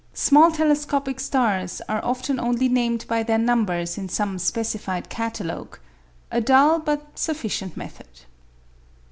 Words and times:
Small 0.15 0.51
telescopic 0.51 1.19
stars 1.19 1.79
are 1.87 2.03
often 2.03 2.39
only 2.39 2.67
named 2.67 3.05
by 3.07 3.21
their 3.21 3.37
numbers 3.37 3.99
in 3.99 4.09
some 4.09 4.39
specified 4.39 5.09
catalogue 5.09 5.77
a 6.31 6.41
dull 6.41 6.79
but 6.79 7.19
sufficient 7.19 7.77
method. 7.77 8.21